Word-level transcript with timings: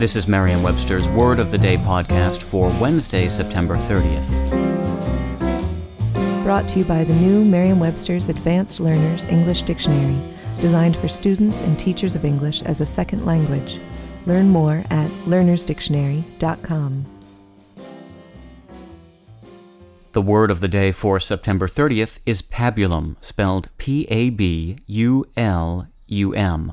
This 0.00 0.16
is 0.16 0.26
Merriam 0.26 0.62
Webster's 0.62 1.06
Word 1.08 1.38
of 1.38 1.50
the 1.50 1.58
Day 1.58 1.76
podcast 1.76 2.40
for 2.40 2.68
Wednesday, 2.80 3.28
September 3.28 3.76
30th. 3.76 4.24
Brought 6.42 6.66
to 6.70 6.78
you 6.78 6.86
by 6.86 7.04
the 7.04 7.12
new 7.12 7.44
Merriam 7.44 7.78
Webster's 7.78 8.30
Advanced 8.30 8.80
Learners 8.80 9.24
English 9.24 9.60
Dictionary, 9.60 10.18
designed 10.58 10.96
for 10.96 11.06
students 11.06 11.60
and 11.60 11.78
teachers 11.78 12.14
of 12.14 12.24
English 12.24 12.62
as 12.62 12.80
a 12.80 12.86
second 12.86 13.26
language. 13.26 13.78
Learn 14.24 14.48
more 14.48 14.82
at 14.88 15.10
learnersdictionary.com. 15.26 17.04
The 20.12 20.22
word 20.22 20.50
of 20.50 20.60
the 20.60 20.68
day 20.68 20.92
for 20.92 21.20
September 21.20 21.68
30th 21.68 22.20
is 22.24 22.40
pabulum, 22.40 23.16
spelled 23.20 23.68
P 23.76 24.06
A 24.08 24.30
B 24.30 24.78
U 24.86 25.26
L 25.36 25.88
U 26.06 26.32
M. 26.32 26.72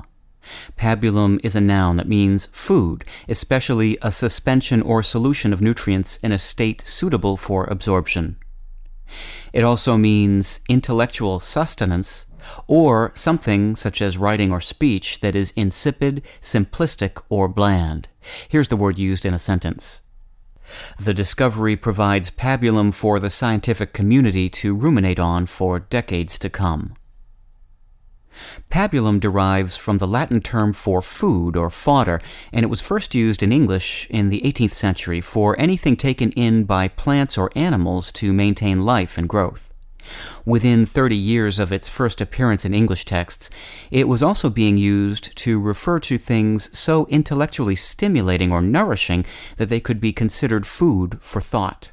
Pabulum 0.76 1.38
is 1.42 1.54
a 1.54 1.60
noun 1.60 1.96
that 1.96 2.08
means 2.08 2.46
food, 2.46 3.04
especially 3.28 3.98
a 4.02 4.12
suspension 4.12 4.80
or 4.82 5.02
solution 5.02 5.52
of 5.52 5.60
nutrients 5.60 6.18
in 6.22 6.32
a 6.32 6.38
state 6.38 6.80
suitable 6.80 7.36
for 7.36 7.64
absorption. 7.64 8.36
It 9.52 9.64
also 9.64 9.96
means 9.96 10.60
intellectual 10.68 11.40
sustenance, 11.40 12.26
or 12.66 13.12
something 13.14 13.76
such 13.76 14.00
as 14.00 14.18
writing 14.18 14.52
or 14.52 14.60
speech 14.60 15.20
that 15.20 15.34
is 15.34 15.52
insipid, 15.56 16.22
simplistic, 16.40 17.22
or 17.28 17.48
bland. 17.48 18.08
Here's 18.48 18.68
the 18.68 18.76
word 18.76 18.98
used 18.98 19.24
in 19.24 19.34
a 19.34 19.38
sentence. 19.38 20.02
The 21.00 21.14
discovery 21.14 21.76
provides 21.76 22.30
pabulum 22.30 22.92
for 22.92 23.18
the 23.18 23.30
scientific 23.30 23.92
community 23.92 24.50
to 24.50 24.74
ruminate 24.74 25.18
on 25.18 25.46
for 25.46 25.80
decades 25.80 26.38
to 26.40 26.50
come. 26.50 26.94
Pabulum 28.70 29.20
derives 29.20 29.76
from 29.76 29.98
the 29.98 30.06
Latin 30.06 30.40
term 30.40 30.72
for 30.72 31.00
food 31.02 31.56
or 31.56 31.70
fodder, 31.70 32.20
and 32.52 32.64
it 32.64 32.68
was 32.68 32.80
first 32.80 33.14
used 33.14 33.42
in 33.42 33.52
English 33.52 34.06
in 34.10 34.28
the 34.28 34.40
18th 34.42 34.74
century 34.74 35.20
for 35.20 35.58
anything 35.58 35.96
taken 35.96 36.30
in 36.32 36.64
by 36.64 36.88
plants 36.88 37.38
or 37.38 37.50
animals 37.54 38.12
to 38.12 38.32
maintain 38.32 38.84
life 38.84 39.18
and 39.18 39.28
growth. 39.28 39.72
Within 40.44 40.86
30 40.86 41.14
years 41.16 41.58
of 41.58 41.72
its 41.72 41.88
first 41.88 42.20
appearance 42.20 42.64
in 42.64 42.72
English 42.72 43.04
texts, 43.04 43.50
it 43.90 44.08
was 44.08 44.22
also 44.22 44.48
being 44.48 44.78
used 44.78 45.36
to 45.36 45.60
refer 45.60 46.00
to 46.00 46.16
things 46.16 46.76
so 46.76 47.06
intellectually 47.06 47.76
stimulating 47.76 48.50
or 48.50 48.62
nourishing 48.62 49.26
that 49.56 49.68
they 49.68 49.80
could 49.80 50.00
be 50.00 50.12
considered 50.12 50.66
food 50.66 51.18
for 51.20 51.40
thought. 51.40 51.92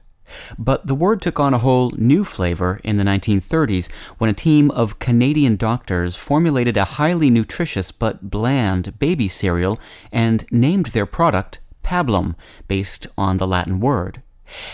But 0.57 0.87
the 0.87 0.95
word 0.95 1.21
took 1.21 1.39
on 1.39 1.53
a 1.53 1.59
whole 1.59 1.91
new 1.97 2.23
flavor 2.23 2.79
in 2.83 2.97
the 2.97 3.03
1930s 3.03 3.91
when 4.17 4.29
a 4.29 4.33
team 4.33 4.71
of 4.71 4.99
Canadian 4.99 5.55
doctors 5.55 6.15
formulated 6.15 6.77
a 6.77 6.85
highly 6.85 7.29
nutritious 7.29 7.91
but 7.91 8.29
bland 8.29 8.97
baby 8.99 9.27
cereal 9.27 9.79
and 10.11 10.45
named 10.51 10.87
their 10.87 11.05
product 11.05 11.59
Pablum, 11.85 12.33
based 12.67 13.05
on 13.15 13.37
the 13.37 13.45
Latin 13.45 13.79
word. 13.79 14.23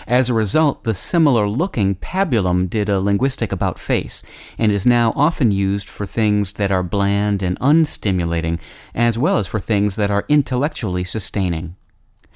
As 0.06 0.28
a 0.28 0.34
result, 0.34 0.84
the 0.84 0.94
similar 0.94 1.46
looking 1.48 1.94
pabulum 1.94 2.68
did 2.68 2.88
a 2.88 3.00
linguistic 3.00 3.52
about 3.52 3.78
face 3.78 4.22
and 4.58 4.72
is 4.72 4.86
now 4.86 5.12
often 5.14 5.50
used 5.50 5.88
for 5.88 6.06
things 6.06 6.54
that 6.54 6.70
are 6.70 6.82
bland 6.82 7.42
and 7.42 7.58
unstimulating, 7.60 8.58
as 8.94 9.18
well 9.18 9.38
as 9.38 9.46
for 9.46 9.60
things 9.60 9.96
that 9.96 10.10
are 10.10 10.26
intellectually 10.28 11.04
sustaining. 11.04 11.76